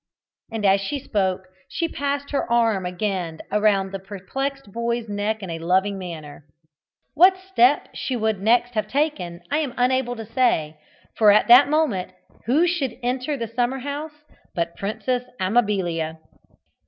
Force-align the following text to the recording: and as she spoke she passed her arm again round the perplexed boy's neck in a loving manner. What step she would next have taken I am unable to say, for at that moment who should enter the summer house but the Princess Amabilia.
and 0.51 0.65
as 0.65 0.81
she 0.81 0.97
spoke 0.97 1.45
she 1.67 1.87
passed 1.87 2.31
her 2.31 2.51
arm 2.51 2.87
again 2.87 3.37
round 3.51 3.91
the 3.91 3.99
perplexed 3.99 4.71
boy's 4.71 5.07
neck 5.07 5.43
in 5.43 5.51
a 5.51 5.59
loving 5.59 5.95
manner. 5.99 6.43
What 7.13 7.37
step 7.37 7.89
she 7.93 8.15
would 8.15 8.41
next 8.41 8.73
have 8.73 8.87
taken 8.87 9.41
I 9.51 9.59
am 9.59 9.75
unable 9.77 10.15
to 10.15 10.25
say, 10.25 10.79
for 11.15 11.29
at 11.31 11.47
that 11.49 11.69
moment 11.69 12.13
who 12.47 12.65
should 12.65 12.97
enter 13.03 13.37
the 13.37 13.47
summer 13.47 13.77
house 13.77 14.23
but 14.55 14.71
the 14.71 14.79
Princess 14.79 15.23
Amabilia. 15.39 16.17